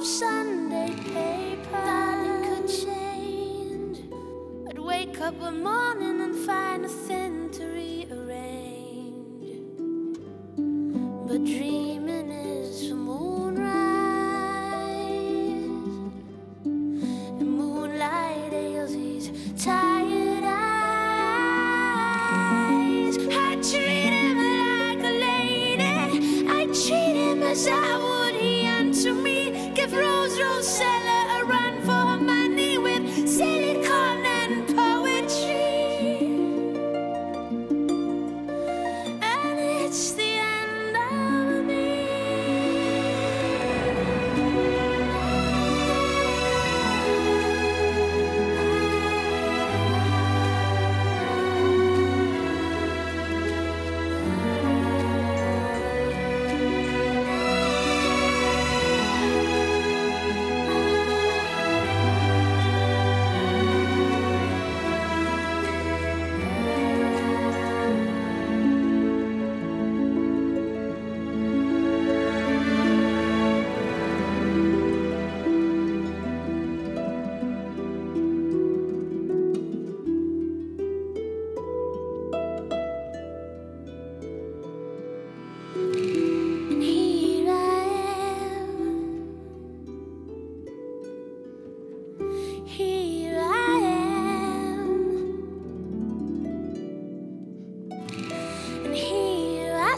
[0.00, 3.98] of Sunday paper that could change.
[4.70, 7.19] I'd wake up one morning and find a thing.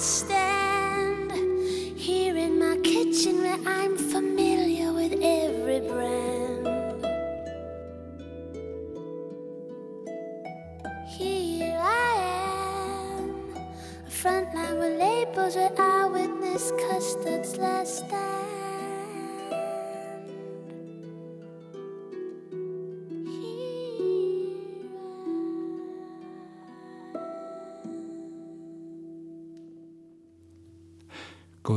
[0.03, 0.42] して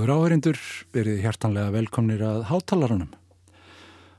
[0.05, 0.57] Góður áherindur,
[0.93, 3.07] verið hjartanlega velkomnir að hátalarunum.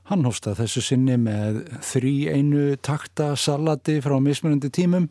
[0.09, 5.05] Hann hóstað þessu sinni með þrý einu takta salati frá mismunandi tímum.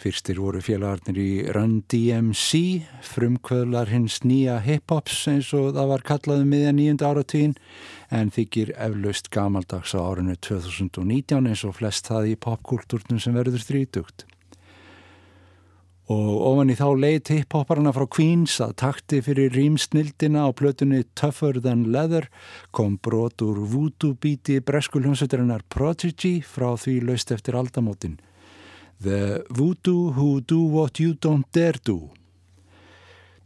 [0.00, 2.62] Fyrstir voru félagarnir í Run DMC,
[3.04, 7.54] frumkvöðlar hins nýja hip-hops eins og það var kallaðu um miðja nýjunda áratíðin,
[8.08, 13.68] en þykir eflaust gamaldags á árinu 2019 eins og flest það í popkultúrnum sem verður
[13.74, 14.24] þrítugt
[16.08, 21.60] og ofan í þá leit hip-hopparna frá Queens að takti fyrir rýmsnildina á plötunni Tougher
[21.60, 22.30] Than Leather
[22.72, 28.16] kom brot úr voodoo-bíti breskuljónsutarinnar Prodigy frá því laust eftir aldamótin.
[29.04, 32.08] The Voodoo Who Do What You Don't Dare Do.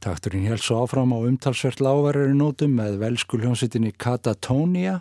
[0.03, 5.01] Takturinn held svo áfram á umtalsvert lávarari nótum með velskuljónsutinni Katatonia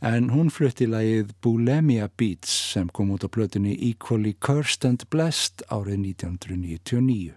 [0.00, 5.64] en hún flutti lagið Bulimia Beats sem kom út á blötunni Equally Cursed and Blessed
[5.68, 7.36] árið 1999.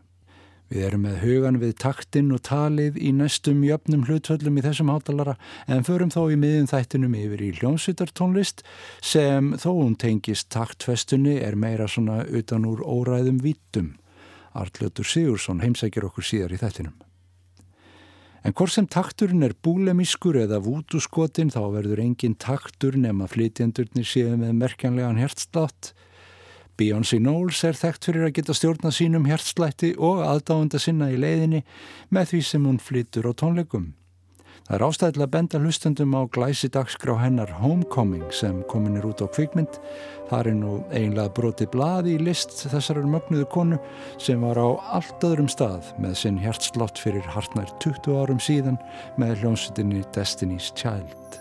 [0.74, 5.36] Við erum með hugan við taktinn og talið í næstum jöfnum hlutvöllum í þessum hátalara
[5.68, 8.63] en förum þó í miðjum þættinum yfir í hljómsveitartónlist
[9.04, 13.98] sem þó hún tengist taktfestunni er meira svona utan úr óræðum vítum.
[14.57, 16.95] Artlötur Sigursson heimsækir okkur síðar í þættinum.
[18.44, 24.34] En hvort sem takturinn er búlemískur eða vútuskotin þá verður engin taktur nema flytjendurnir séu
[24.36, 25.94] með merkjanlegan hertslátt.
[26.75, 31.63] Beyoncé Knowles er þekkt fyrir að geta stjórna sínum hertslætti og aðdáðanda sinna í leiðinni
[32.12, 33.94] með því sem hún flytur á tónleikum.
[34.63, 39.19] Það er ástæðilega að benda hlustendum á glæsi dagskrá hennar Homecoming sem komin er út
[39.19, 39.75] á kvikmynd.
[40.30, 43.80] Það er nú einlega broti bladi í list þessarar mögnuðu konu
[44.15, 48.80] sem var á allt öðrum stað með sinn hjertslott fyrir hartnær 20 árum síðan
[49.19, 51.39] með hljómsutinni Destiny's Child.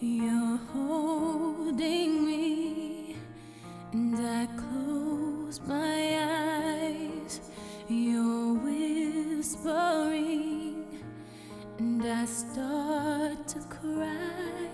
[0.00, 3.16] You're holding me
[3.92, 7.40] and I close my eyes.
[7.90, 10.37] You're whispering
[11.78, 14.70] and I start to cry.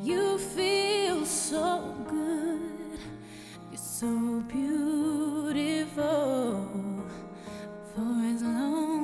[0.00, 2.98] You feel so good,
[3.70, 6.02] you're so beautiful.
[7.94, 9.03] For as long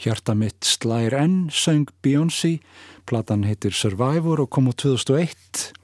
[0.00, 2.62] Hjarta mitt slær enn, söng Beyoncé,
[3.04, 5.74] platan heitir Survivor og kom á 2001.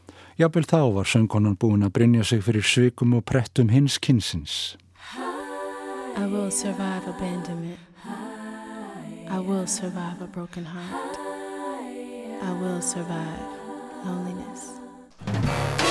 [0.40, 4.76] Jafnvel þá var söngkonan búin að brinja sig fyrir svikum og prettum hins kynsins.
[6.16, 7.78] I will survive abandonment.
[9.28, 11.18] I will survive a broken heart.
[12.40, 13.44] I will survive
[14.04, 15.85] loneliness.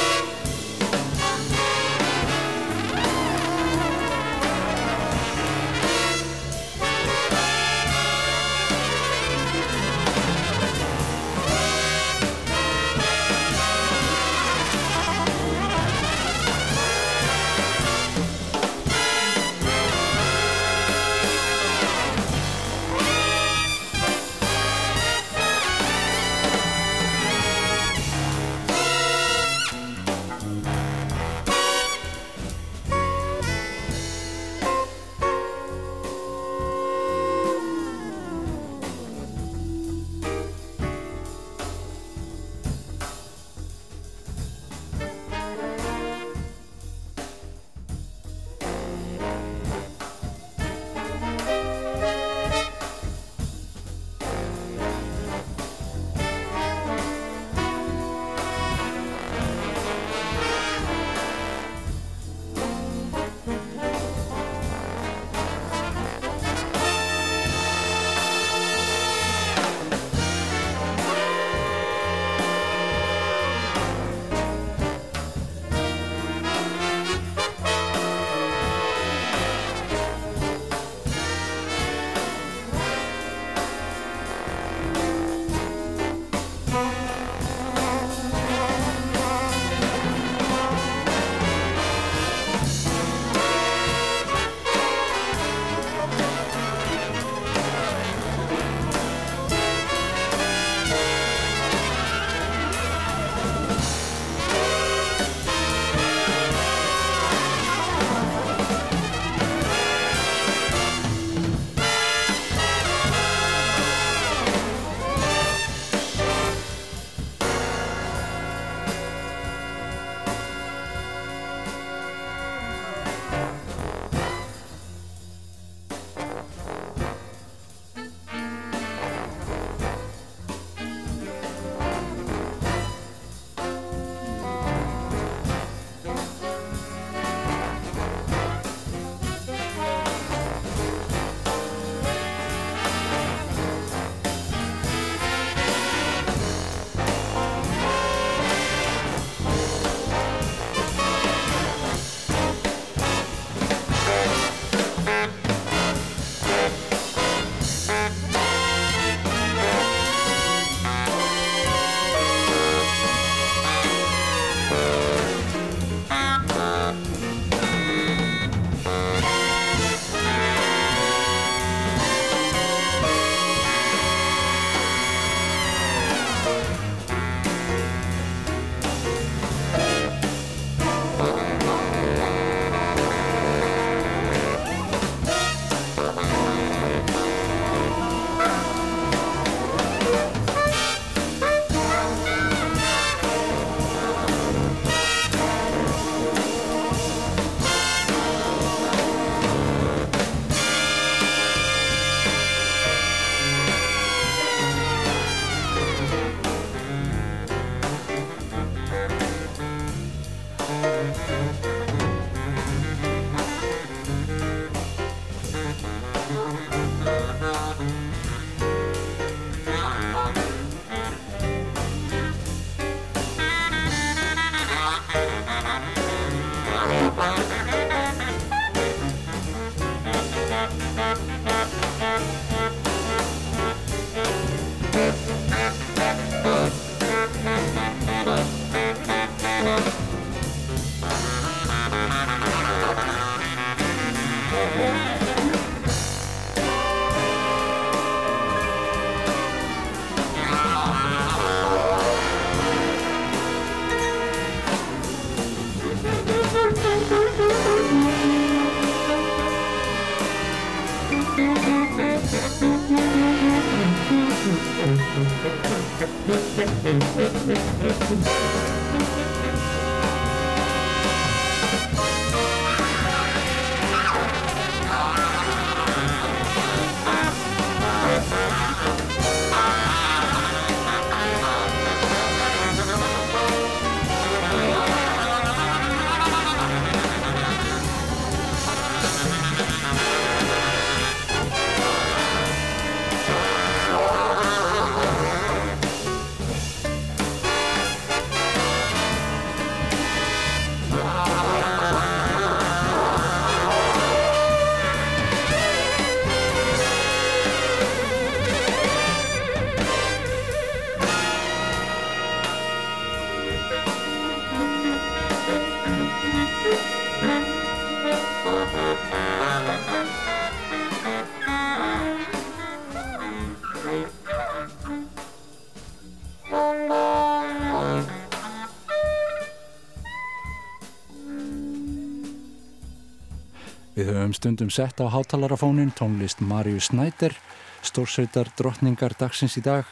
[334.36, 337.34] Stundum sett á hátalarafónin tónlist Marius Snæder,
[337.82, 339.88] stórsveitar drottningar dagsins í dag.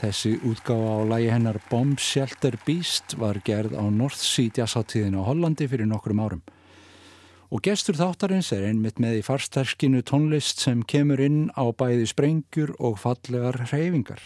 [0.00, 5.22] Þessi útgáfa á lægi hennar Bomb Shelter Beast var gerð á North Sea jazzáttíðin á
[5.22, 6.42] Hollandi fyrir nokkrum árum.
[7.52, 12.74] Og gestur þáttarins er einmitt með í farsterskinu tónlist sem kemur inn á bæði sprengjur
[12.80, 14.22] og fallegar hreyfingar.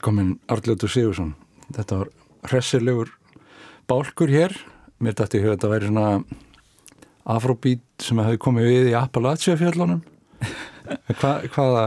[0.00, 1.34] Velkomin Arljótur Sigursson.
[1.76, 2.08] Þetta var
[2.48, 3.10] hressilegur
[3.84, 4.54] bálkur hér.
[4.96, 6.22] Mér dætti að þetta væri svona
[7.28, 10.00] afróbít sem hefði komið við í Appalachia fjöllunum.
[11.20, 11.82] Hva, hvaða,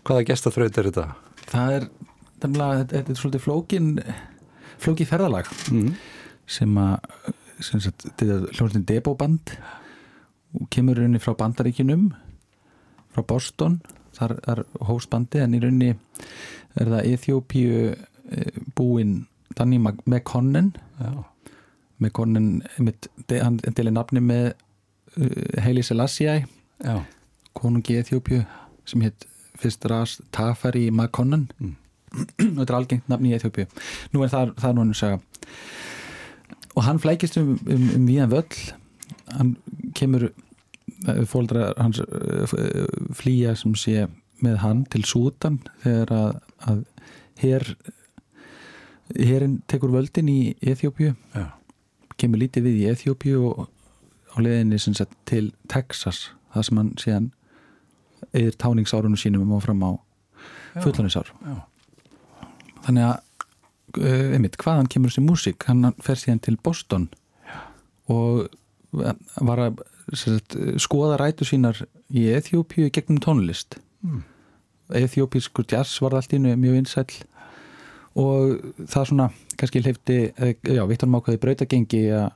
[0.00, 1.04] hvaða gestaþraut er þetta?
[1.50, 1.86] Það er,
[2.46, 3.92] demla, þetta, er svolítið flókin
[4.86, 5.92] flókið ferðalag Mm.
[6.48, 6.96] sem að
[7.60, 9.52] sem sagt, þetta er hljóðin Debo-band
[10.56, 12.08] og kemur rauninni frá bandaríkinum
[13.12, 13.82] frá Boston
[14.16, 15.92] þar er hóstbandi en í rauninni
[16.80, 19.78] er það Eþjópíu eh, búinn Danny
[22.76, 26.40] einmitt, de, hann delir nafni með uh, Haile Selassie
[27.54, 28.42] konungi Eþjópíu
[28.88, 29.28] sem hétt
[29.60, 31.76] fyrst ras Tafari McConnen Mm.
[32.58, 33.66] þetta er algengt nafni í Eþjópíu
[34.14, 35.20] nú er það, það nú hann saga.
[36.74, 38.60] Og hann flækist um, um, um víðan völl.
[39.30, 39.54] Hann
[39.94, 40.28] kemur
[41.30, 42.54] fóldra hans uh,
[43.14, 44.06] flýja sem sé
[44.44, 46.32] með hann til Sútan þegar að,
[46.70, 46.82] að
[47.42, 47.68] her
[49.14, 51.46] herin tekur völdin í Eþjópíu já,
[52.20, 53.66] kemur lítið við í Eþjópíu og
[54.34, 57.30] á leiðinni sem sagt til Texas það sem hann síðan
[58.32, 59.92] eðir táningsárunum sínum og fram á
[60.80, 61.56] fullanisár já.
[62.86, 63.16] þannig að
[64.00, 65.66] uh, einmitt, hvaðan kemur þessi músík?
[65.68, 67.08] Hann fer síðan til Boston
[68.10, 68.48] og
[68.94, 69.82] var að
[70.14, 71.80] sagt, skoða rætu sínar
[72.14, 73.78] í Eþjópíu gegnum tónlist.
[74.04, 74.22] Mm.
[74.92, 77.22] Eþjópískur jazz var allt einu mjög vinsæll
[78.14, 82.28] og það svona kannski hleyfti, eh, já, Viktor Mákaði brautagengi í að,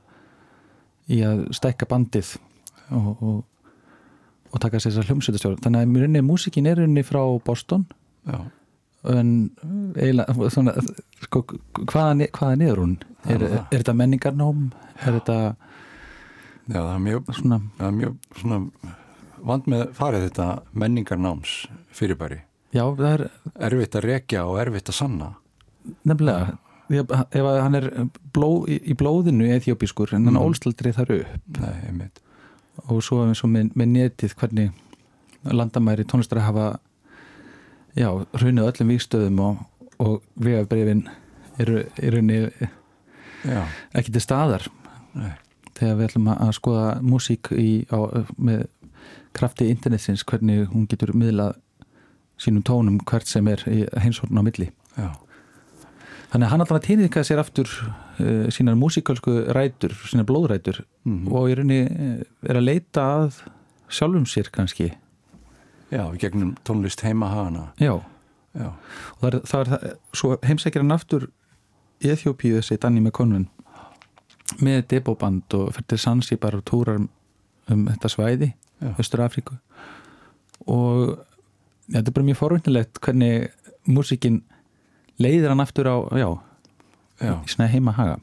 [1.07, 2.33] í að stækka bandið
[2.95, 3.37] og, og,
[4.51, 7.85] og taka sér þessar hljómsveitastjóra þannig að mjög músikin er unni frá Boston
[8.27, 8.41] já.
[9.13, 9.33] en
[9.95, 10.75] eiginlega svona,
[11.27, 11.45] sko,
[11.85, 12.99] hvaðan, hvaðan er hún?
[13.25, 14.69] Er, er er þetta menningarnám?
[15.05, 15.39] Er þetta
[16.69, 18.57] Já, það er mjög, svona það er mjög svona
[19.45, 22.41] vand með farið þetta menningarnáms fyrirbæri.
[22.73, 23.23] já, það er
[23.69, 25.29] Erfitt að rekja og erfitt að sanna.
[26.05, 26.57] nefnilega
[26.89, 27.89] ef, ef hann er
[28.33, 30.43] bló, í, blóðinu eþjópiskur en hann mm.
[30.43, 32.21] ólstaldri þar upp Nei, einmitt.
[32.87, 34.71] og svo eins og með, með netið hvernig
[35.43, 36.79] landamæri tónlistar hafa
[37.95, 39.61] já, hrunið öllum víkstöðum og,
[39.99, 41.05] og vegabrefin
[41.59, 42.69] eru í rauninni
[43.39, 43.63] Já,
[43.95, 44.65] ekki til staðar
[45.15, 45.31] nei.
[45.77, 47.99] þegar við ætlum að skoða músík í, á,
[48.35, 48.65] með
[49.33, 51.55] krafti internetsins, hvernig hún getur miðlað
[52.39, 55.11] sínum tónum hvert sem er í heimsorn á milli Já,
[56.31, 57.67] þannig að hann alltaf týnið sér aftur
[58.19, 61.27] uh, sínar músíkalsku rætur sínar blóðrætur Mhm.
[61.31, 63.37] og í rauninni eh, er að leita að
[63.89, 64.89] sjálfum sér kannski
[65.89, 67.71] já, í gegnum tónlist heima hana.
[67.79, 68.01] já,
[68.53, 69.83] Já, og það er, það er það,
[70.13, 71.27] svo heimsækir hann aftur
[72.01, 73.47] í Eþjópíu þessi Danny McConvin
[74.65, 76.97] með deboband og fyrir Sansibar og túrar
[77.69, 78.53] um þetta svæði.
[78.99, 79.57] Östur Afríku
[80.69, 81.17] og
[81.89, 83.49] ja, þetta er bara mjög forvindilegt hvernig
[83.89, 84.41] músikin
[85.19, 86.29] leiðir hann aftur á, já,
[87.19, 87.35] já.
[87.49, 88.19] svona heima haga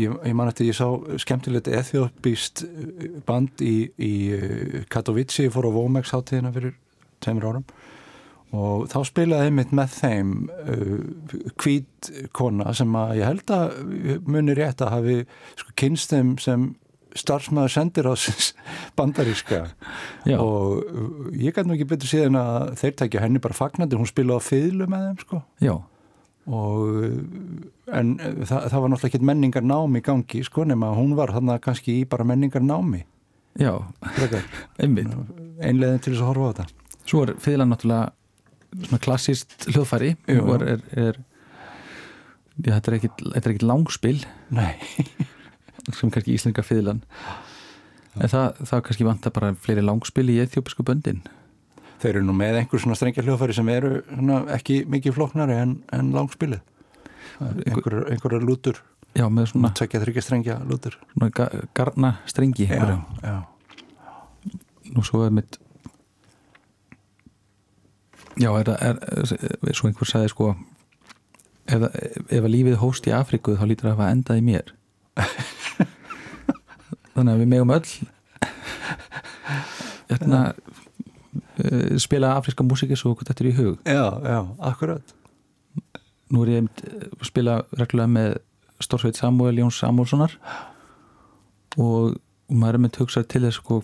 [0.00, 0.86] Ég, ég man eftir, ég sá
[1.20, 2.62] skemmtilegt ethiopist
[3.28, 6.76] band í, í eh, Katowice, ég fór á Vomex hátíðina fyrir
[7.20, 7.66] tveimur árum.
[8.56, 10.94] Og þá spilaði einmitt með þeim uh,
[11.62, 13.76] hvít kona sem að ég held að
[14.26, 15.18] muni rétt að hafi
[15.60, 16.64] sko, kynst þeim sem
[17.18, 18.14] starfsmæður sendir á
[18.98, 19.60] bandaríska.
[20.28, 20.36] Já.
[20.38, 24.10] og uh, ég gæti nú ekki betur síðan að þeir tækja henni bara fagnandi, hún
[24.10, 25.42] spilaði á fiðlu með þeim sko.
[26.50, 27.16] Og uh,
[28.00, 31.16] en uh, það, það var náttúrulega ekkert menningar námi í gangi sko nema að hún
[31.18, 33.04] var hann kannski í bara menningar námi
[33.58, 33.74] já,
[34.82, 35.12] einmitt.
[35.60, 36.96] Einleðin til þess að horfa á þetta.
[37.10, 38.12] Svo er fiðlan náttúrulega
[38.86, 40.14] svona klassíst hljóðfæri.
[40.38, 41.20] Og er, er, er
[42.60, 44.16] já, þetta er ekkit, þetta er ekkit langspil.
[44.54, 44.72] Nei,
[45.96, 47.02] sem kannski íslenska fiðlan.
[48.20, 51.20] En það, það kannski vantar bara fleiri langspil í eþjópisku böndin.
[52.02, 55.76] Þeir eru nú með einhver svona strengja hljóðfæri sem eru svona, ekki mikið flóknari en,
[55.94, 56.62] en langspilið.
[57.40, 58.80] Einhverjar einhver lútur.
[59.16, 60.96] Já, með svona, tvekja þryggja strengja lútur.
[61.14, 63.34] Svona ga, garna strengi já, já,
[64.94, 65.58] nú svo er mitt
[68.40, 70.50] já, er, það- svo einhver sagði sko
[71.66, 71.82] ef,
[72.30, 74.72] ef að lífið hóst í Afriku þá lítur það að hafa endað í mér
[77.14, 77.88] þannig að við megum öll
[80.10, 83.78] hérna uh, spila afríska músiki svo hvað þetta er í hug.
[83.84, 84.38] Já, já,
[84.70, 85.14] akkurat.
[86.30, 88.36] Nú er ég einmitt eh, að spila reglulega með
[88.80, 90.36] Stórsveit Samuel Jóns Samuelssonar
[91.80, 92.16] og
[92.50, 93.80] maður er með hugsað til þess sko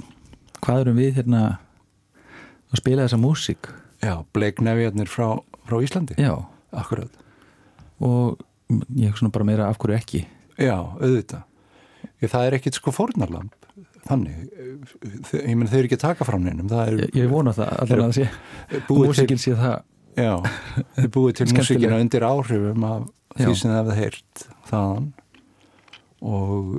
[0.62, 1.42] hvað erum við hérna
[2.70, 3.70] að spila þessa músík?
[4.04, 6.16] Já, bleiknefjarnir frá, frá Íslandi.
[6.20, 6.34] Já.
[6.76, 7.12] Akkurat,
[8.02, 8.40] og
[8.98, 10.24] ég hugsa nú bara meira af hverju ekki.
[10.58, 11.44] Já, auðvitað
[12.22, 13.52] ég, það er ekkit sko fórnarlamb
[14.06, 14.46] þannig,
[15.34, 17.72] ég menn þeir eru ekki að taka frá neinum það er ég, ég vona það
[17.82, 18.28] allan að sé
[18.88, 19.80] músíkin sé það
[20.16, 20.40] Já,
[20.96, 23.02] þið búið til músíkina undir áhrifum af
[23.36, 23.58] því Já.
[23.60, 25.08] sem þið hefði heyrt þaðan.
[26.26, 26.70] Og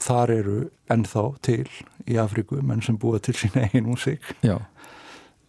[0.00, 0.56] þar eru
[0.94, 1.66] ennþá til
[2.08, 4.24] í Afríku menn sem búið til sína eigin músík.
[4.40, 4.56] Já,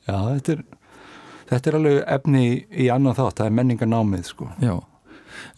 [0.04, 0.66] Já, þetta er
[1.50, 4.52] þetta er alveg efni í, annan þátt það er menningarnámið sko.
[4.60, 4.76] Já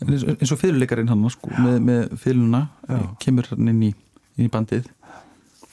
[0.06, 3.02] eins, og fyrirleikarinn hann sko, með, með fyrirluna Já.
[3.24, 3.92] kemur hann inn í,
[4.38, 4.90] inn í bandið.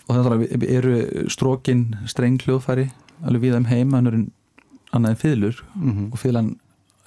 [0.08, 0.96] Og þannig að eru
[1.32, 2.88] strókin streng hljóðfæri
[3.26, 4.18] alveg við þeim heim hann er
[4.94, 6.52] annað en fyrirlur mm og fyrirlan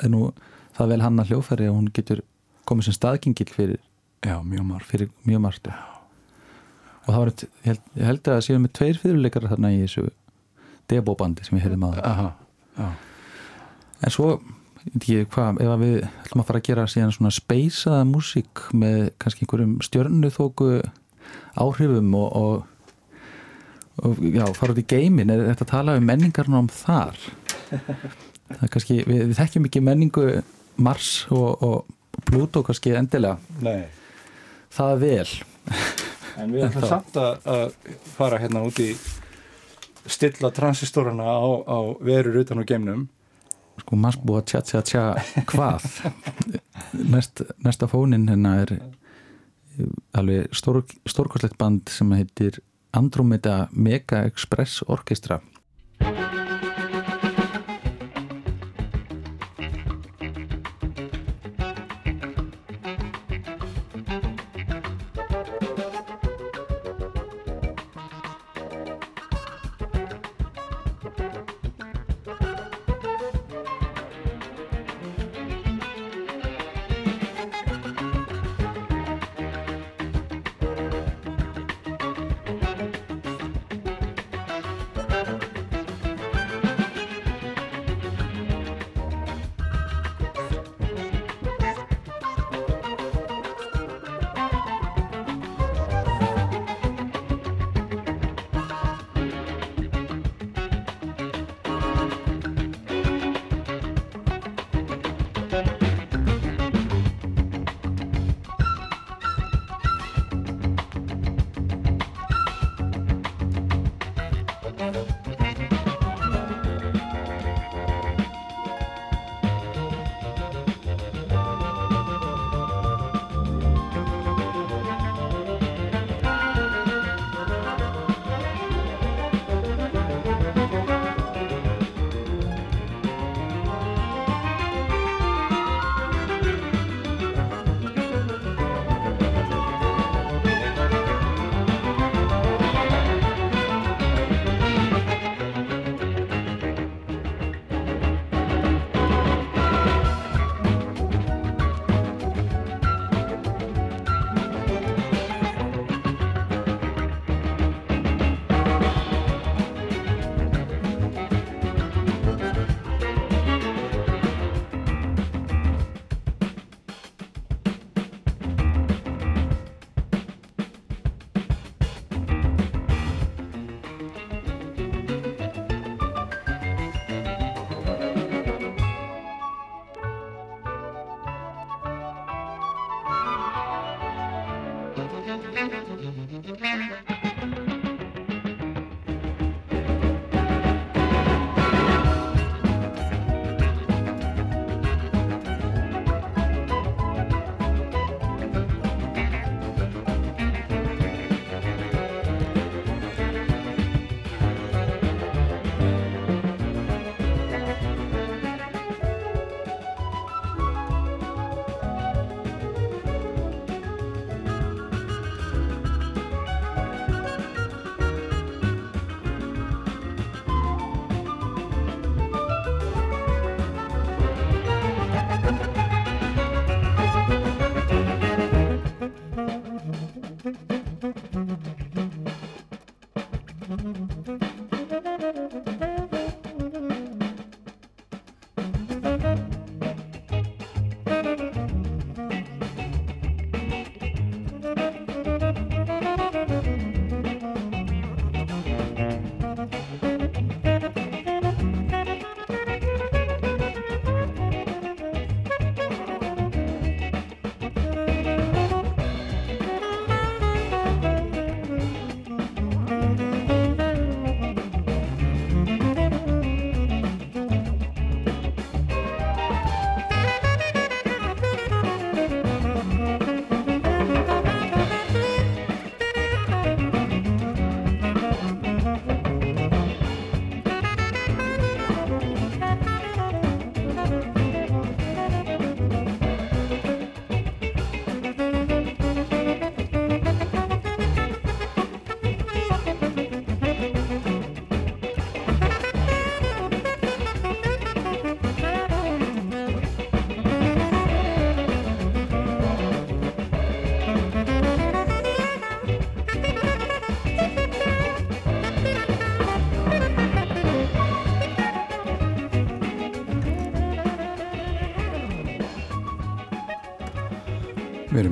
[0.02, 0.32] er nú
[0.78, 2.22] það vel hann að hljóðfæri að hún getur
[2.70, 3.80] komið sem staðgengil fyrir,
[4.22, 5.68] Já, mjög marg fyrir mjög margt
[7.02, 9.80] og það var eitt, ég held, ég held að séu með tveir fyrirleikar þarna í
[9.82, 10.04] þessu
[10.92, 12.28] debobandi sem maður Aha,
[12.78, 12.90] já,
[14.02, 14.28] en svo,
[15.08, 19.46] ég hvað ef við ætlum að fara að gera síðan svona speysaða músík með kannski
[19.46, 20.72] einhverjum stjörnuþóku
[21.62, 22.66] áhrifum og, og,
[24.02, 27.20] og já, fara út í geimin er þetta tala um menningarnám þar?
[28.52, 30.26] Það er kannski, við, við þekkjum ekki menningu
[30.84, 33.38] Mars og, og Pluto kannski endilega.
[33.64, 33.86] Nei.
[34.76, 35.30] Það vel.
[36.36, 38.90] En við ætlum samt að, að fara hérna út í
[40.12, 43.08] stilla transistorana á, á verur utan á geimnum
[43.82, 43.98] sko
[44.40, 45.04] að tja tja tja
[45.50, 45.88] hvað?
[46.94, 48.76] Næst, næsta fónin hérna er
[50.18, 52.60] alveg stór, stórkostlegt band sem heitir
[52.94, 55.40] Andromeda Mega Express Orchestra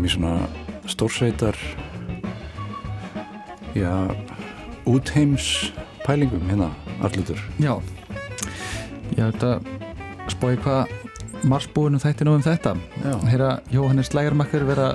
[0.10, 0.50] í svona
[0.90, 1.58] stórsveitar
[3.78, 3.94] já
[4.90, 5.70] útheims
[6.06, 6.72] pælingum hérna
[7.06, 7.38] allutur.
[7.62, 7.78] Já
[9.18, 9.60] Ég hef þetta
[10.30, 10.92] spóið hvað
[11.50, 12.76] marsbúinum þætti nú um þetta.
[13.30, 14.90] Heyra Jóhannes Lægarmakker vera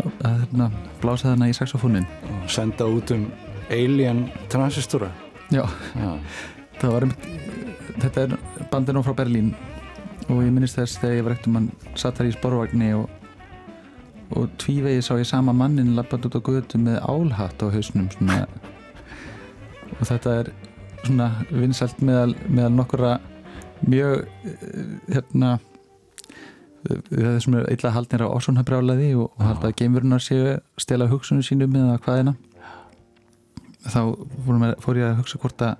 [0.00, 0.70] að, hérna,
[1.02, 3.26] blása þarna í saxofónin og senda út um
[3.70, 5.10] alien transistora.
[5.50, 5.64] Já,
[5.96, 6.12] Já.
[6.80, 8.36] það var einmitt þetta er
[8.70, 9.52] bandinu frá Berlín
[10.30, 13.08] og ég minnist þess þegar ég var ekkert um hann satt þar í sporvagni og,
[14.36, 18.46] og tvívegi sá ég sama mannin lappað út á götu með álhatt á hausnum svona.
[19.98, 20.52] og þetta er
[21.04, 23.16] svona vinsælt meðal, meðal nokkura
[23.88, 25.58] mjög eh, hérna
[27.10, 31.74] þessum er illa haldnir á ásónhabrjálaði og, og halda að geimverunar séu stela hugsunum sínum
[31.76, 32.34] eða hvaðina
[33.84, 35.76] þá að- fór ég að hugsa hvort að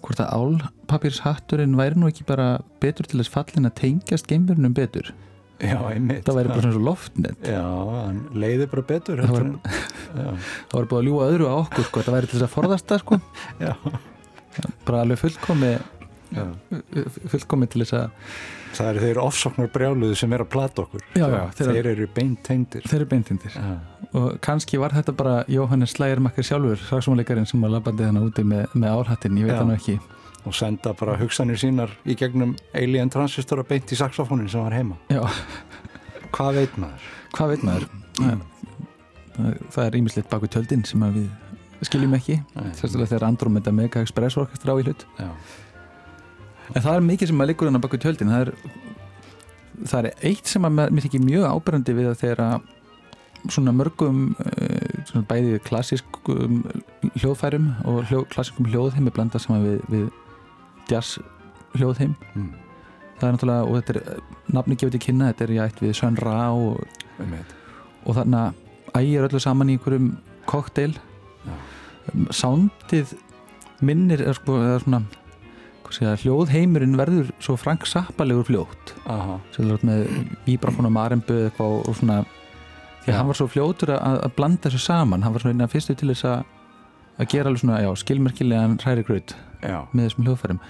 [0.00, 5.10] hvort að álpapirshatturinn væri nú ekki bara betur til þess fallin að tengjast geimverunum betur
[5.60, 6.22] Já, einmitt.
[6.24, 7.62] það væri bara svona svo loftnet Já,
[8.06, 9.20] hann leiði bara betur.
[9.20, 9.40] Það
[10.10, 10.28] Já,
[10.70, 12.86] það var búið að ljúa öðru á okkur sko, það væri til þess að forðast
[12.90, 13.18] það sko
[13.60, 13.72] já,
[14.88, 15.72] bara alveg fullkomi
[17.30, 18.32] fullkomi til þess að
[18.70, 21.02] Það eru þeir ofsóknar brjáluðu sem er að plata okkur.
[21.18, 22.84] Já, já, þeir- þeir eru beintengdir.
[22.86, 23.72] þeir eru beintindir Já,
[24.14, 28.68] og kannski var þetta bara Jóhannes Slægermakker sjálfur saksónuleikarinn sem var labbandi þannig úti með,
[28.78, 29.64] með álhattin, ég veit Já.
[29.66, 29.98] nú ekki
[30.46, 34.96] og senda bara hugsanir sínar í gegnum alien transistora beint í saxofónin sem var heima.
[35.12, 35.22] Já,
[36.30, 37.08] Hvað veit maður?
[37.34, 37.88] hvað veit maður?
[38.20, 41.28] Það, það er ímislegt baku tjöldin sem við
[41.86, 42.36] skiljum ekki
[42.76, 45.06] sérstaklega þegar Andromeda Mega Express Orchestra á í hlut.
[45.18, 45.30] Já,
[46.70, 48.28] En það er mikið sem að liggur hann baku tjöldin.
[48.30, 48.50] Það er,
[49.90, 52.68] það er eitt sem að mér þykir mjög áberandi við að þegar að
[53.50, 56.60] svona mörgum uh, svona bæði klassískum
[57.16, 60.04] hljóðfærum og hljó, klassískum hljóðheim er blandað saman við, við
[60.90, 61.18] jazz
[61.78, 62.16] hljóðheim.
[62.34, 62.50] Mm.
[63.20, 65.96] það er náttúrulega, og þetta er nafni gefið til kynna, þetta er í ætt við
[65.98, 66.80] Sön Ra og,
[67.20, 67.54] einmitt.
[68.08, 68.44] og þarna
[68.96, 70.10] ægir öllu saman í einhverjum
[70.50, 70.94] kokteil
[71.44, 71.54] Já.
[72.34, 73.12] sándið
[73.84, 75.02] minnir er sko, eða svona
[75.90, 78.92] hljóðheimurinn verður svo Frank Zappalegur fljótt.
[79.82, 80.04] Með
[80.46, 82.20] vibrafónum arembu eitthvað og svona
[83.02, 85.24] því að hann var svo fljótur að, að blanda þessu saman.
[85.26, 86.44] Hann var svona einn af fyrstu til þess að
[87.20, 89.34] að gera alveg svona, já, skilmerkilegan hræri gröð
[89.92, 90.60] með þessum hljóðfærum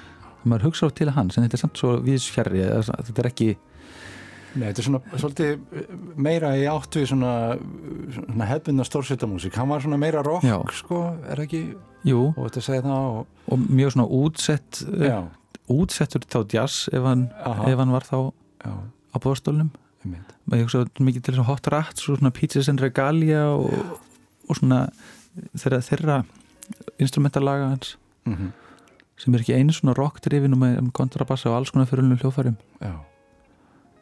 [0.44, 3.50] maður hugsa á til hans en þetta er samt svo viðsfjari þetta er ekki,
[4.50, 5.82] Nei, þetta er svona svolítið
[6.18, 7.34] meira í átt við svona,
[8.16, 10.56] svona hefbundna stórsveitamúsík, hann var svona meira rock Já.
[10.74, 11.60] sko, er ekki,
[12.08, 12.24] jú.
[12.34, 15.20] Og þetta segja það og, og mjög svona útsett já,
[15.70, 18.74] útsettur þá jazz ef hann, ef hann var þá já,
[19.14, 19.70] á bóðstólnum
[20.58, 24.00] ég hugsa mikið til að hot rats og svona pizzas and regalia og,
[24.48, 24.86] og svona
[25.54, 26.16] þeirra, þeirra
[27.02, 27.94] instrumentalaga hans.
[28.26, 28.50] Mm
[29.20, 32.56] sem er ekki einu svona rockdrifin og með um kontrabassa og alls konar fyrir hljóðfærum.
[32.80, 32.94] Já.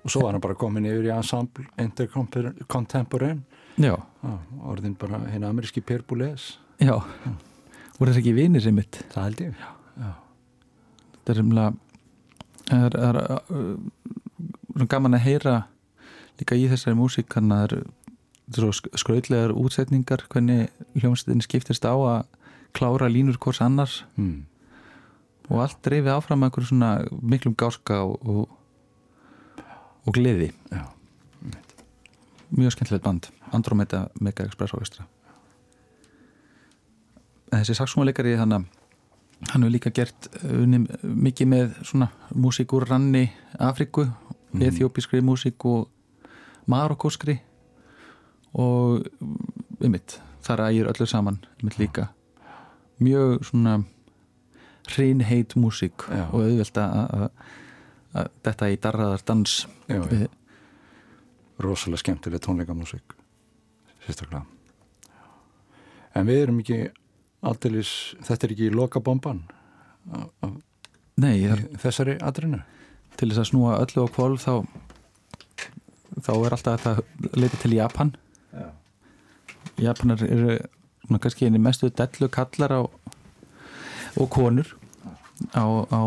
[0.05, 3.43] Og svo var hann bara komin yfir í ensemble intercontemporain
[3.77, 4.35] já, Já,
[4.71, 6.55] orðin bara hinn ameríski Pierre Boulez.
[6.79, 6.95] Já.
[7.99, 9.01] Voru þess ekki vinir sem mitt?
[9.13, 9.67] Það held ég.
[9.99, 11.67] Þetta er semla
[12.69, 13.19] það er, er
[13.53, 15.57] uh, gaman að heyra
[16.39, 17.81] líka í þessari músík hann að
[18.55, 22.23] það eru skrautlegar útsetningar hvernig hljómsveitin skiptist á að
[22.77, 24.05] klára línur hvors annars.
[24.17, 24.47] Mm.
[25.49, 26.91] Og allt dreifið áfram með einhverjum svona
[27.35, 29.67] miklum gáska og, og,
[30.05, 30.51] og gleði.
[30.73, 30.85] Já,
[32.51, 33.31] mjög skemmtilegt band.
[33.53, 35.07] Andromeda Mega Express Orchestra.
[37.53, 38.67] En þessi að
[39.53, 43.29] hann hefur líka gert unni, mikið með svona músík úr ranni
[43.59, 44.09] Afriku,
[44.53, 44.65] mm.
[44.67, 45.89] ethiopískri músík og
[46.67, 47.39] marokkóskri.
[48.59, 49.07] Og
[49.81, 52.09] einmitt, þar ægir öllu saman einmitt líka.
[52.99, 53.79] Mjög svona
[54.95, 56.27] hreinheit músík Já.
[56.33, 57.31] og auðvelt að
[58.45, 59.55] þetta í darraðar dans
[59.89, 60.03] já, já.
[60.09, 60.25] við,
[61.63, 63.17] rosalega skemmtileg tónleikamúsík
[64.07, 64.45] sérstaklega
[66.17, 66.81] en við erum ekki
[67.47, 67.93] aldeilis,
[68.27, 69.45] þetta er ekki loka bomban
[71.79, 72.63] þessari atrinu
[73.19, 74.55] til þess að snúa öllu á kvolf þá
[76.25, 78.15] þá er alltaf þetta leiti til Japan
[78.55, 78.69] Já.
[79.79, 80.57] Japanar eru
[81.21, 82.81] kannski einu mestu dellu kallar á
[84.19, 84.71] og konur
[85.55, 86.03] á, á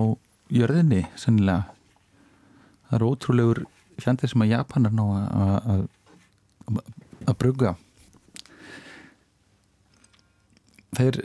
[0.52, 1.64] jörðinni sennilega.
[2.90, 3.62] Það er ótrúlegur
[4.02, 5.90] fjandið sem að Japanar ná að-
[7.28, 7.76] að brugga.
[10.98, 11.22] Þeir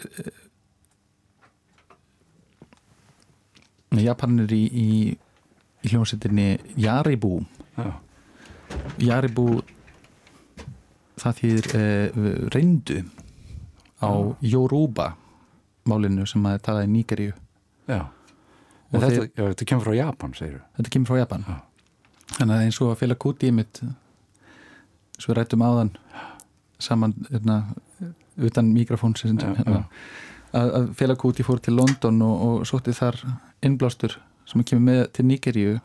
[3.97, 4.89] Nei, Japanir í, í,
[5.87, 6.47] í hljómsveitinni
[6.83, 7.39] Jaribú
[7.79, 7.93] Já.
[9.01, 9.45] Jaribú
[11.17, 12.99] það þýðir uh, reyndu
[14.03, 14.11] á
[14.45, 15.07] Yoruba
[15.91, 17.33] málinu sem að talaði í Nígeríu
[17.87, 18.01] Já.
[18.93, 21.57] Og þetta, þeir- já, þetta kemur frá Japan, segir þetta kemur frá Japan Já.
[22.37, 23.81] þannig að eins og að fela kúti mitt
[25.19, 25.91] svo við rættum áðan
[26.79, 27.59] saman hérna,
[28.37, 29.87] utan mikrofón hérna,
[30.53, 33.17] að, að Fela Kuti fór til London og, og sótti þar
[33.65, 35.79] innblástur sem kemur með til Nigeríu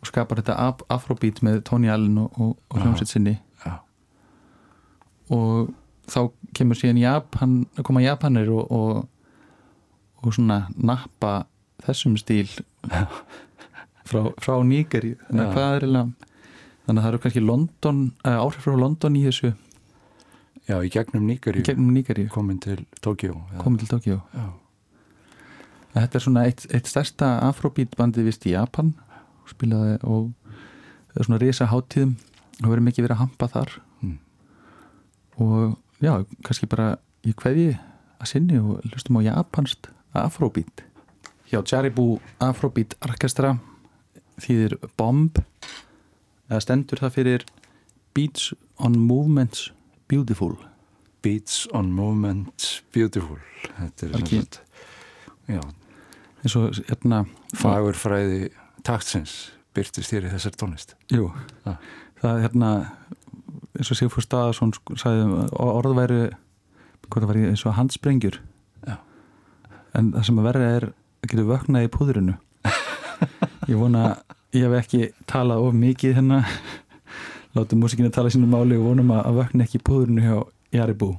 [0.00, 2.82] og skapar þetta af, afrobeat með Tony Allen og, og, og Já.
[2.86, 3.36] hljómsveit sinni
[5.30, 5.70] og
[6.10, 6.20] þá
[6.56, 7.54] kemur síðan Japan,
[7.86, 9.06] koma Japanir og, og,
[10.20, 11.44] og svona nappa
[11.84, 12.48] þessum stíl
[14.08, 16.28] frá, frá Nígeri þannig að hvað er eiginlega
[16.86, 19.52] þannig að það eru kannski London, uh, áhrif frá London í þessu.
[20.66, 24.48] Já, í gegnum í Níkari gegnum Nígeri komin til Tókjó komið til Tokjó Já,
[25.94, 28.92] Þetta er svona eitt, eitt stærsta afrobeat bandið vist í Japan.
[29.50, 30.28] Spilaði og
[31.10, 32.12] það er svona risa hátíðum
[32.60, 33.72] og verið mikið verið að hampa þar.
[34.00, 34.18] Mm.
[35.40, 36.12] og já,
[36.46, 36.96] kannski bara
[37.26, 37.74] í hverji
[38.20, 40.84] að sinni og hlustum á japanst afrobeat.
[41.50, 43.56] Hjá Jaribu Afrobeat Orkestra
[44.40, 45.40] þýðir Bomb
[46.50, 47.44] eða stendur það fyrir
[48.14, 49.70] Beats on Movements
[50.10, 50.56] Beautiful.
[51.22, 53.38] Beats on Movement Beautiful
[53.76, 54.60] Þetta er sagt
[55.50, 55.60] Já,
[56.40, 57.24] eins og hérna
[57.58, 58.50] fagurfræði
[58.86, 60.94] taktsins byrtist hér í þessar tónlist.
[61.12, 61.28] Jú,
[61.66, 61.76] Ah.
[62.22, 62.70] það er hérna
[63.80, 66.20] eins og Sigfúr Staðarsson sagði að orð væri
[67.08, 68.36] hvað það var eins og handsprengjur.
[68.84, 68.96] Já.
[69.96, 72.36] en það sem að verða er að geta vöknað í púðrinu.
[73.70, 74.02] Ég vona
[74.56, 75.00] ég hef ekki
[75.30, 76.42] talað of mikið hérna.
[77.56, 80.36] Látið músikinu tala sínu máli og vonum að, vökna ekki í púðrinu hjá
[80.76, 81.14] Jaribú.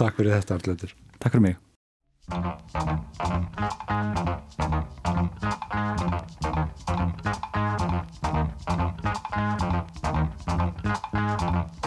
[0.00, 1.56] Takk fyrir þetta Arlöður Takk fyrir mig.
[11.48, 11.77] Boom!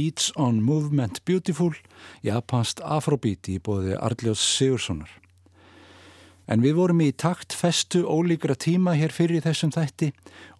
[0.00, 1.74] Beats on Movement Beautiful,
[2.24, 5.10] japanst afrobeat í bóði Arljós Sigurssonar.
[6.48, 10.08] En við vorum í takt festu ólíkra tíma hér fyrir þessum þætti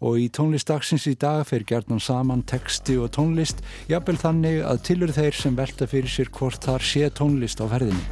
[0.05, 5.15] og í tónlistdagsins í dag fer gerðan saman texti og tónlist, jafnvel þannig að tilur
[5.17, 8.05] þeir sem velta fyrir sér hvort þar sé tónlist á ferðinni.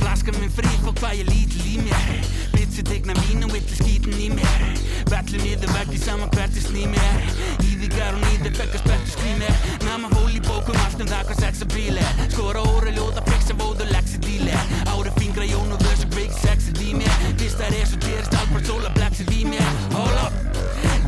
[0.00, 2.49] Flaskan minn frí fór hvað ég lítil í mér
[2.80, 4.62] Bitsi tegna mín og villi skítin í mér.
[5.10, 7.26] Bellum niður veggi saman hvert ég sný mér.
[7.66, 9.58] Íðingar og nýður bekkast betur skrý mér.
[9.84, 13.58] Nama hól í bókum allt um það hvað sex að bíli Skora óra ljóða fixa
[13.60, 14.56] vóðu lexi díli
[14.94, 17.20] Ári fingra jón og þess að big sexi í mér
[17.60, 19.72] það er svo gerist albart sóla blexir í mér.
[19.92, 20.36] Hold up.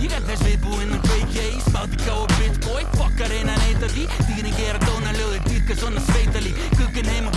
[0.02, 2.82] Ég er þess viðbúinn að kveikja í Smátti káa bitch boy.
[2.98, 4.04] Fuck að reyna að neita því.
[4.28, 6.52] Dýrin gera dóna löður dýrka svona sveitali.
[6.76, 7.31] Kukkin heima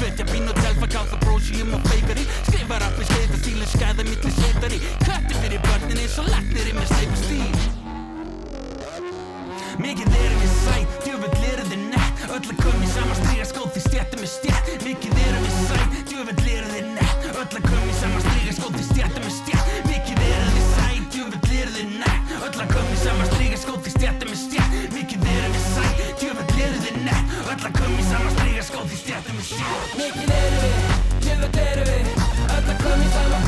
[0.00, 4.30] Hvetja bín og telfa káta brósi um og feikari Skrifa rappi sleita stílinn skæða milli
[4.32, 4.78] setari.
[5.04, 7.58] Kötti fyrir börnin eins og lagnir í með sleipa stíl.
[9.84, 12.24] Mikið erum við sæt, djöfull eru þið nett.
[12.32, 16.00] Öll að koma í sama stríga skóð því stjættum er stjætt Mikið erum við sæt,
[16.08, 17.28] djöfull eru þið nett.
[17.34, 21.04] Öll að koma í sama stríga skóð því stjættum er stjætt Mikið erum við sæt,
[21.12, 22.34] djöfull eru þið nett.
[22.40, 26.04] Öll að koma í sama stríga skóð því stjættum er stjætt Mikið erum við sæt,
[26.24, 27.38] djöfull eru þið nett.
[27.50, 28.10] Öll að koma í
[28.70, 30.74] skótt í stjættum og sjó Mikið eru við,
[31.24, 32.08] djöfut eru við
[32.50, 33.44] Öll að komi saman,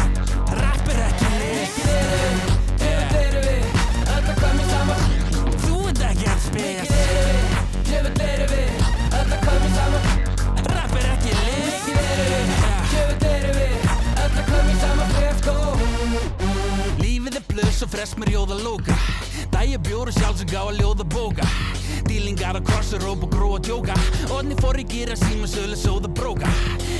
[0.59, 1.29] rappir ekki.
[1.43, 2.39] Mikið eru við,
[2.83, 3.65] djöfut eru við
[4.15, 5.05] Öll að komi saman,
[5.65, 6.87] þú ert ekki að spila.
[6.87, 7.45] Mikið eru við,
[7.91, 8.71] djöfut eru við
[9.21, 10.09] Öll að komi saman,
[10.79, 12.57] rappir ekki Mikið eru við,
[12.95, 13.77] djöfut eru við
[14.25, 15.57] Öll að komi saman, let's go.
[17.03, 18.99] Lífið er blöðs og frest með rjóða lóka.
[19.55, 21.49] Dæja bjóru sjálf sem gá að ljóða bóka.
[22.13, 23.95] Dílingar að krossa, rópa, gróa, djóka.
[24.37, 26.51] Odni fór í gýra, síma, sölu, sóða, bróka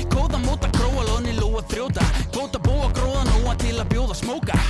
[0.09, 2.01] Kóða, móta, gróa, lóni, lóa, þrjóta.
[2.33, 4.62] Kóta, bóa, gróða, nóa til að bjóða, smóka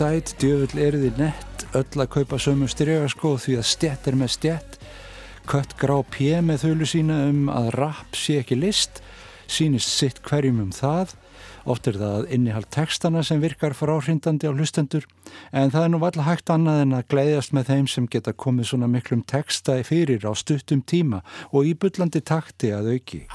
[0.00, 4.30] sæt, djöfull eru þið nett, öll að kaupa sömu strygaskóð því að stjætt er með
[4.32, 4.76] stjætt.
[5.50, 9.02] Kött grá P með þölu sína um að rap sé ekki list,
[9.50, 11.12] sínist sitt hverjum um það.
[11.68, 15.04] Oft er það innihald textana sem virkar fráhrindandi á hlustendur
[15.52, 18.70] en það er nú alltaf hægt annað en að gleiðast með þeim sem geta komið
[18.70, 21.20] svona miklum texta fyrir á stuttum tíma
[21.52, 23.26] og í bullandi takti að auki.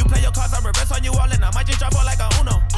[0.00, 2.06] You play your cards, I reverse on you all, and I might just drop out
[2.06, 2.69] like a Uno.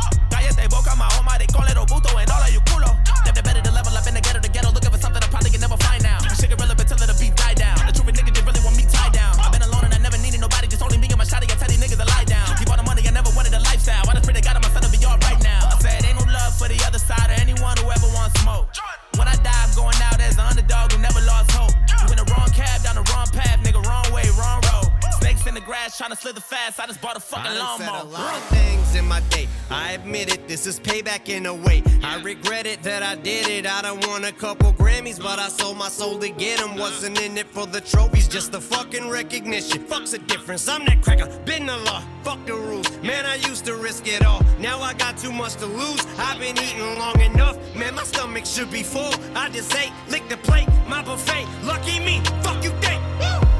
[34.32, 36.76] Couple Grammys, but I sold my soul to get them.
[36.76, 39.84] Wasn't in it for the trophies, just the fucking recognition.
[39.84, 40.68] Fuck's the difference.
[40.68, 42.02] I'm that cracker, been the law.
[42.22, 42.90] Fuck the rules.
[43.02, 44.42] Man, I used to risk it all.
[44.58, 46.04] Now I got too much to lose.
[46.18, 47.56] I've been eating long enough.
[47.76, 49.12] Man, my stomach should be full.
[49.34, 51.46] I just ate, lick the plate, my buffet.
[51.64, 53.00] Lucky me, fuck you think.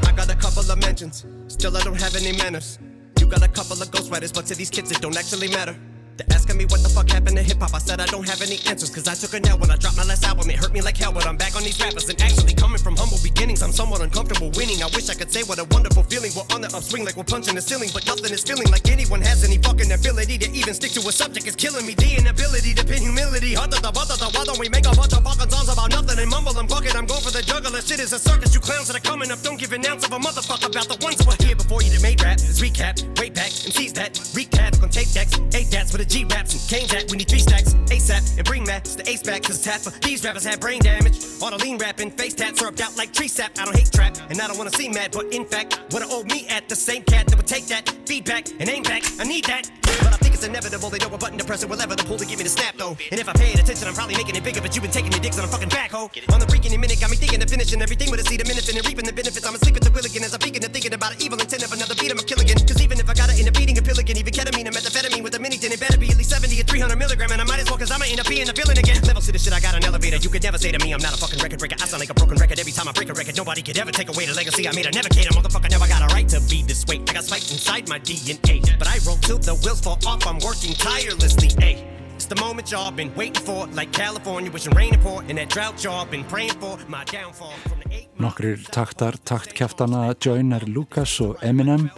[0.06, 2.78] I got a couple of mentions, still I don't have any manners.
[3.18, 5.76] You got a couple of ghostwriters, but to these kids it don't actually matter.
[6.16, 7.74] They're asking me what the fuck happened to hip hop.
[7.74, 9.96] I said I don't have any answers, cause I took a L when I dropped
[9.96, 10.50] my last album.
[10.50, 12.08] It hurt me like hell, but I'm back on these rappers.
[12.08, 14.82] And actually, coming from humble beginnings, I'm somewhat uncomfortable winning.
[14.82, 16.30] I wish I could say what a wonderful feeling.
[16.36, 19.22] We're on the upswing like we're punching the ceiling, but nothing is feeling like anyone
[19.22, 21.46] has any fucking ability to even stick to a subject.
[21.46, 21.94] is killing me.
[21.94, 23.56] The inability to pin humility.
[23.56, 26.94] Why don't we make a bunch of fucking songs about nothing and mumble and bucket?
[26.94, 27.80] I'm going for the juggler.
[27.80, 28.54] Shit is a circus.
[28.54, 29.40] You clowns that are coming up.
[29.40, 31.90] Don't give an ounce of a motherfucker about the ones who are here before you
[31.90, 32.38] that made rap.
[32.38, 34.14] Recap, way back, and seize that.
[34.36, 37.10] Recap, gonna take decks, eight dats for the G raps and cane that.
[37.10, 39.42] We need three stacks, ASAP, and bring Max the ace back.
[39.44, 41.24] Cause tap these rappers have brain damage.
[41.40, 43.52] All the lean rapping, face tats syrup out like tree sap.
[43.58, 46.06] I don't hate trap, and I don't wanna see mad, but in fact, what I
[46.10, 49.04] owe me at the same cat that would take that feedback and aim back.
[49.20, 49.70] I need that.
[50.00, 50.88] But I think it's inevitable.
[50.88, 52.54] They know a button to press it whatever ever the pull to give me the
[52.54, 52.96] snap though.
[53.10, 54.62] And if I paid attention, I'm probably making it bigger.
[54.62, 56.08] But you've been taking your dicks on a fucking backhoe.
[56.32, 58.64] On the freaking minute, got me thinking of finishing everything with a seed of minute
[58.70, 59.44] and reaping the benefits.
[59.44, 61.66] I'm asleep at the wheel again as I'm peeking and thinking about an evil intent
[61.66, 62.10] of another beat.
[62.14, 62.56] I'm a killigan.
[62.62, 64.74] Cause even if I got it in a beating a pill again, even ketamine and
[64.74, 67.30] methamphetamine with a mini tin, it better be at least 70 or 300 milligram.
[67.34, 69.02] And I might as well cause I'ma end up being a villain again.
[69.02, 70.16] Levels to the shit, I got an elevator.
[70.16, 71.76] You could never say to me, I'm not a fucking record breaker.
[71.82, 73.36] I sound like a broken record every time I break a record.
[73.36, 74.86] Nobody could ever take away the legacy I made.
[74.86, 75.68] I never cater, motherfucker.
[75.68, 77.02] Never got a right to be this way.
[77.08, 78.62] I got spikes inside my DNA.
[78.78, 80.26] But I roll till the wheels fall off.
[80.26, 81.48] I'm working tirelessly.
[81.62, 81.78] Ayy.
[82.14, 85.48] It's the moment y'all been waiting for, like California, wishing rain and pour, and that
[85.48, 86.78] drought y'all been praying for.
[86.88, 88.08] My downfall from the eight.
[88.18, 91.90] Nokkrir taktar taktkjaftana Joyner Lucas og Eminem.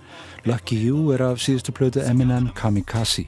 [0.44, 3.26] Lucky You er af síðustu plötu Eminem Kamikaze.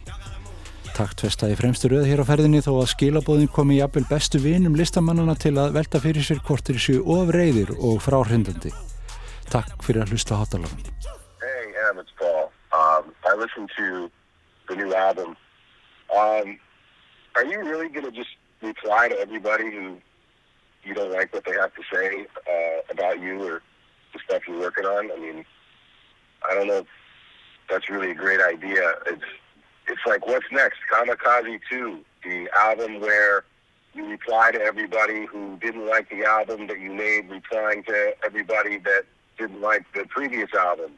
[0.96, 5.34] Taktfesta í fremstu röð hér á ferðinni þó að skilabóðin komi jafnvel bestu vinum listamannana
[5.36, 8.72] til að velta fyrir sér kortir séu of reyðir og fráhrindandi.
[9.52, 10.88] Takk fyrir að hlusta hátalarinn.
[11.44, 12.48] Hey, Em, it's Paul.
[12.72, 14.10] Um, I listened to
[14.68, 15.36] the new album.
[16.14, 16.58] Um,
[17.34, 18.30] are you really going to just
[18.62, 19.96] reply to everybody who
[20.84, 23.62] you don't like what they have to say uh, about you or
[24.12, 25.10] the stuff you're working on?
[25.10, 25.44] I mean,
[26.48, 26.86] I don't know if
[27.68, 28.94] that's really a great idea.
[29.06, 29.24] It's
[29.88, 30.78] it's like what's next?
[30.92, 33.44] Kamikaze 2, the album where
[33.94, 38.78] you reply to everybody who didn't like the album that you made, replying to everybody
[38.78, 39.04] that
[39.38, 40.92] didn't like the previous album.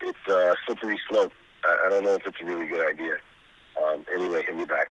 [0.00, 1.32] It's a slippery slope.
[1.64, 3.14] I, don't know if it's a really good idea.
[3.82, 4.88] Um, anyway, hit me back.